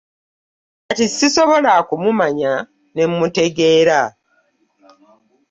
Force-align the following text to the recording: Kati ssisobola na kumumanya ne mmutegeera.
Kati 0.87 1.05
ssisobola 1.09 1.71
na 1.75 1.83
kumumanya 1.89 2.53
ne 2.93 3.03
mmutegeera. 3.09 4.01